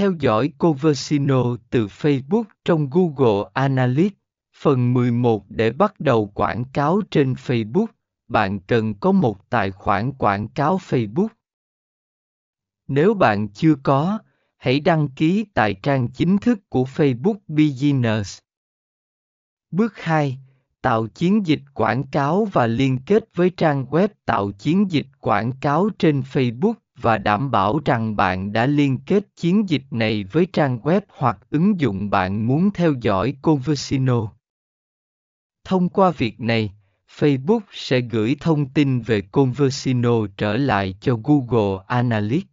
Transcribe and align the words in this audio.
Theo 0.00 0.12
dõi 0.20 0.52
Conversino 0.58 1.56
từ 1.70 1.86
Facebook 1.86 2.44
trong 2.64 2.90
Google 2.90 3.50
Analytics. 3.54 4.16
Phần 4.56 4.94
11 4.94 5.44
Để 5.48 5.72
bắt 5.72 6.00
đầu 6.00 6.26
quảng 6.26 6.64
cáo 6.72 7.00
trên 7.10 7.32
Facebook, 7.32 7.86
bạn 8.28 8.60
cần 8.60 8.94
có 8.94 9.12
một 9.12 9.50
tài 9.50 9.70
khoản 9.70 10.12
quảng 10.12 10.48
cáo 10.48 10.76
Facebook. 10.78 11.28
Nếu 12.88 13.14
bạn 13.14 13.48
chưa 13.48 13.74
có, 13.82 14.18
hãy 14.56 14.80
đăng 14.80 15.08
ký 15.08 15.46
tại 15.54 15.74
trang 15.82 16.08
chính 16.08 16.38
thức 16.38 16.58
của 16.68 16.84
Facebook 16.84 17.36
Business. 17.48 18.38
Bước 19.70 19.98
2. 19.98 20.38
Tạo 20.82 21.06
chiến 21.06 21.46
dịch 21.46 21.62
quảng 21.74 22.06
cáo 22.06 22.44
và 22.44 22.66
liên 22.66 22.98
kết 23.06 23.24
với 23.34 23.50
trang 23.50 23.84
web 23.84 24.08
tạo 24.24 24.50
chiến 24.50 24.90
dịch 24.90 25.06
quảng 25.20 25.52
cáo 25.60 25.90
trên 25.98 26.20
Facebook 26.20 26.74
và 27.02 27.18
đảm 27.18 27.50
bảo 27.50 27.80
rằng 27.84 28.16
bạn 28.16 28.52
đã 28.52 28.66
liên 28.66 28.98
kết 29.06 29.36
chiến 29.36 29.68
dịch 29.68 29.84
này 29.90 30.24
với 30.24 30.46
trang 30.52 30.78
web 30.78 31.00
hoặc 31.08 31.38
ứng 31.50 31.80
dụng 31.80 32.10
bạn 32.10 32.46
muốn 32.46 32.70
theo 32.74 32.94
dõi 33.00 33.34
Conversino. 33.42 34.32
Thông 35.64 35.88
qua 35.88 36.10
việc 36.10 36.40
này, 36.40 36.72
Facebook 37.18 37.60
sẽ 37.72 38.00
gửi 38.00 38.36
thông 38.40 38.68
tin 38.68 39.00
về 39.00 39.20
Conversino 39.20 40.26
trở 40.36 40.56
lại 40.56 40.94
cho 41.00 41.16
Google 41.24 41.84
Analytics. 41.86 42.49